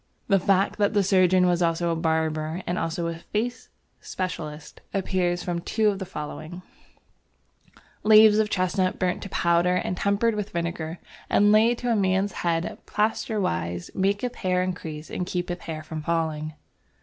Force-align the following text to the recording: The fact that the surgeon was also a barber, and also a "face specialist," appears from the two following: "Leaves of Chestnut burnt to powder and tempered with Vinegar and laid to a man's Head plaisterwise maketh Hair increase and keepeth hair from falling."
The 0.29 0.39
fact 0.39 0.79
that 0.79 0.95
the 0.95 1.03
surgeon 1.03 1.45
was 1.45 1.61
also 1.61 1.91
a 1.91 1.95
barber, 1.95 2.63
and 2.65 2.79
also 2.79 3.05
a 3.05 3.19
"face 3.19 3.69
specialist," 3.99 4.81
appears 4.95 5.43
from 5.43 5.57
the 5.57 5.63
two 5.63 5.95
following: 5.99 6.63
"Leaves 8.01 8.39
of 8.39 8.49
Chestnut 8.49 8.97
burnt 8.97 9.21
to 9.21 9.29
powder 9.29 9.75
and 9.75 9.95
tempered 9.95 10.33
with 10.33 10.49
Vinegar 10.53 10.97
and 11.29 11.51
laid 11.51 11.77
to 11.77 11.91
a 11.91 11.95
man's 11.95 12.31
Head 12.31 12.79
plaisterwise 12.87 13.91
maketh 13.93 14.33
Hair 14.37 14.63
increase 14.63 15.11
and 15.11 15.23
keepeth 15.27 15.59
hair 15.59 15.83
from 15.83 16.01
falling." 16.01 16.55